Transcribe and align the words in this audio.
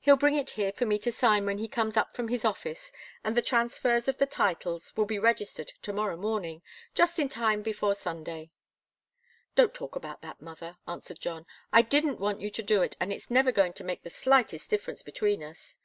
He'll 0.00 0.16
bring 0.16 0.36
it 0.36 0.48
here 0.56 0.72
for 0.72 0.86
me 0.86 0.98
to 1.00 1.12
sign 1.12 1.44
when 1.44 1.58
he 1.58 1.68
comes 1.68 1.98
up 1.98 2.16
from 2.16 2.28
his 2.28 2.46
office, 2.46 2.90
and 3.22 3.36
the 3.36 3.42
transfers 3.42 4.08
of 4.08 4.16
the 4.16 4.24
titles 4.24 4.96
will 4.96 5.04
be 5.04 5.18
registered 5.18 5.70
to 5.82 5.92
morrow 5.92 6.16
morning 6.16 6.62
just 6.94 7.18
in 7.18 7.28
time 7.28 7.60
before 7.60 7.94
Sunday." 7.94 8.52
"Don't 9.54 9.74
talk 9.74 9.94
about 9.94 10.22
that, 10.22 10.40
mother!" 10.40 10.78
answered 10.88 11.20
John. 11.20 11.44
"I 11.74 11.82
didn't 11.82 12.18
want 12.20 12.40
you 12.40 12.48
to 12.48 12.62
do 12.62 12.80
it, 12.80 12.96
and 12.98 13.12
it's 13.12 13.30
never 13.30 13.52
going 13.52 13.74
to 13.74 13.84
make 13.84 14.02
the 14.02 14.08
slightest 14.08 14.70
difference 14.70 15.02
between 15.02 15.42
us." 15.42 15.76